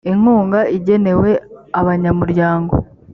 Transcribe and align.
inkunga 0.09 0.59
igenewe 0.77 1.29
abanyamuryango 1.79 2.73